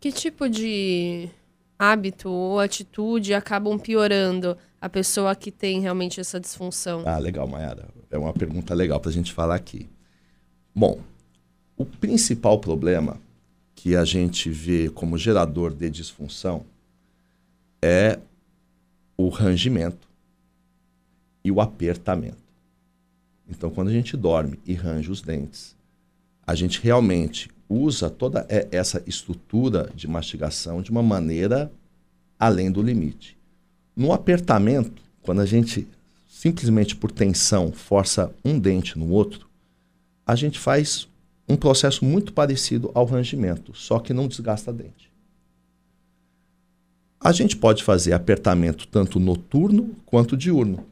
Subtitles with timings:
[0.00, 1.28] Que tipo de
[1.78, 7.02] hábito ou atitude acabam piorando a pessoa que tem realmente essa disfunção?
[7.04, 7.88] Ah, legal, Mayara.
[8.10, 9.88] É uma pergunta legal para a gente falar aqui.
[10.74, 11.00] Bom,
[11.76, 13.20] o principal problema
[13.74, 16.64] que a gente vê como gerador de disfunção
[17.82, 18.18] é
[19.16, 20.08] o rangimento
[21.44, 22.36] e o apertamento.
[23.48, 25.77] Então, quando a gente dorme e range os dentes,
[26.48, 31.70] a gente realmente usa toda essa estrutura de mastigação de uma maneira
[32.40, 33.36] além do limite.
[33.94, 35.86] No apertamento, quando a gente
[36.26, 39.46] simplesmente por tensão força um dente no outro,
[40.26, 41.06] a gente faz
[41.46, 45.12] um processo muito parecido ao rangimento, só que não desgasta dente.
[47.20, 50.86] A gente pode fazer apertamento tanto noturno quanto diurno.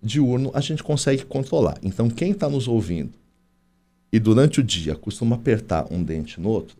[0.00, 1.76] Diurno a gente consegue controlar.
[1.82, 3.25] Então, quem está nos ouvindo
[4.16, 6.74] e durante o dia costuma apertar um dente no outro,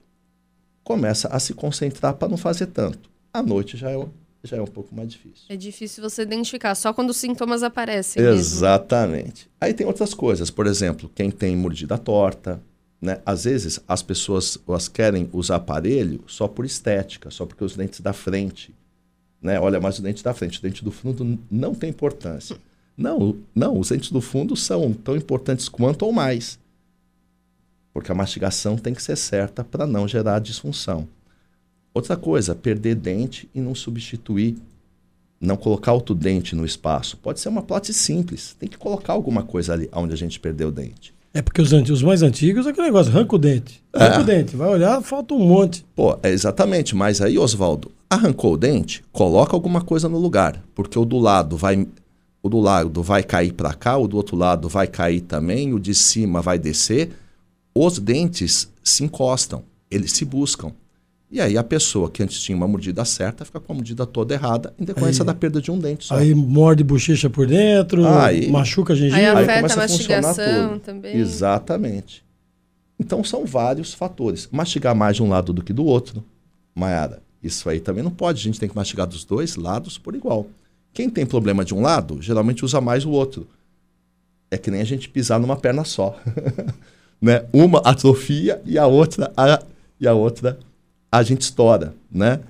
[0.83, 3.11] começa a se concentrar para não fazer tanto.
[3.31, 4.07] À noite já é,
[4.43, 5.45] já é um pouco mais difícil.
[5.47, 8.23] É difícil você identificar, só quando os sintomas aparecem.
[8.23, 9.25] Exatamente.
[9.25, 9.51] Mesmo.
[9.61, 12.59] Aí tem outras coisas, por exemplo, quem tem mordida torta,
[13.03, 13.21] né?
[13.27, 18.01] Às vezes as pessoas elas querem usar aparelho só por estética, só porque os dentes
[18.01, 18.75] da frente,
[19.43, 19.61] né?
[19.61, 22.57] Olha mais o dente da frente, o dente do fundo não tem importância.
[22.97, 26.59] Não, não, os dentes do fundo são tão importantes quanto ou mais.
[27.97, 31.09] Porque a mastigação tem que ser certa para não gerar disfunção.
[31.95, 34.59] Outra coisa, perder dente e não substituir,
[35.41, 37.17] não colocar outro dente no espaço.
[37.17, 40.69] Pode ser uma plate simples, tem que colocar alguma coisa ali onde a gente perdeu
[40.69, 41.15] o dente.
[41.33, 43.83] É porque os, os mais antigos é aquele negócio, arranca o dente.
[43.95, 44.21] Arranca é.
[44.21, 45.83] o dente, vai olhar, falta um monte.
[45.95, 50.99] Pô, é exatamente, mas aí, Oswaldo, arrancou o dente, coloca alguma coisa no lugar, porque
[50.99, 51.89] o do lado vai
[52.43, 55.81] o do lado vai cair para cá, o do outro lado vai cair também, o
[55.81, 57.25] de cima vai descer.
[57.79, 60.73] Os dentes se encostam, eles se buscam.
[61.31, 64.33] E aí a pessoa que antes tinha uma mordida certa fica com a mordida toda
[64.33, 66.15] errada em decorrência aí, da perda de um dente só.
[66.15, 69.19] Aí morde bochecha por dentro, aí, machuca a gengiva.
[69.19, 71.19] Aí afeta aí a mastigação também.
[71.19, 72.25] Exatamente.
[72.99, 74.49] Então são vários fatores.
[74.51, 76.25] Mastigar mais de um lado do que do outro,
[76.75, 78.41] Mayara, isso aí também não pode.
[78.41, 80.47] A gente tem que mastigar dos dois lados por igual.
[80.95, 83.47] Quem tem problema de um lado, geralmente usa mais o outro.
[84.51, 86.19] É que nem a gente pisar numa perna só.
[87.21, 87.45] né?
[87.53, 89.63] Uma atrofia e a outra a,
[90.01, 90.59] e a outra
[91.11, 92.41] a gente estoura, né?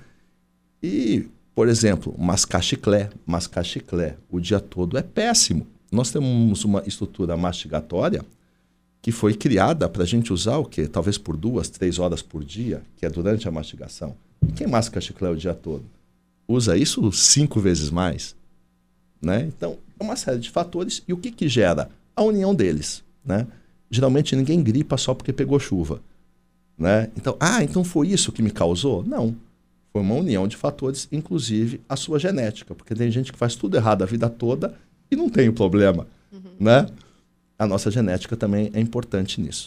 [0.81, 5.65] E, por exemplo, mascar chiclé, mascar chiclé o dia todo é péssimo.
[5.91, 8.23] Nós temos uma estrutura mastigatória
[9.01, 10.87] que foi criada para a gente usar o quê?
[10.87, 14.15] Talvez por duas, três horas por dia, que é durante a mastigação.
[14.45, 15.85] E quem masca chiclé o dia todo?
[16.47, 18.35] Usa isso cinco vezes mais.
[19.21, 19.45] Né?
[19.47, 21.03] Então, é uma série de fatores.
[21.07, 21.89] E o que, que gera?
[22.15, 23.03] A união deles.
[23.23, 23.47] Né?
[23.89, 26.01] Geralmente ninguém gripa só porque pegou chuva.
[26.77, 27.09] Né?
[27.15, 29.03] Então, ah, então foi isso que me causou?
[29.03, 29.35] Não.
[29.91, 33.75] Foi uma união de fatores, inclusive a sua genética, porque tem gente que faz tudo
[33.75, 34.75] errado a vida toda
[35.09, 36.39] e não tem o problema, uhum.
[36.59, 36.85] né?
[37.57, 39.65] A nossa genética também é importante nisso.